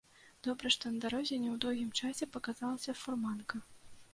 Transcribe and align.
Добра, 0.45 0.69
што 0.75 0.91
на 0.93 1.01
дарозе 1.03 1.37
не 1.43 1.49
ў 1.51 1.57
доўгім 1.65 1.91
часе 1.99 2.29
паказалася 2.37 2.97
фурманка. 3.03 3.63